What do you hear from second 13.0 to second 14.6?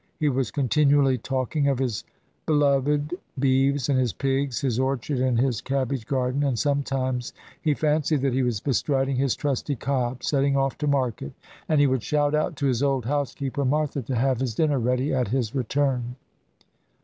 housekeeper, Martha, to have his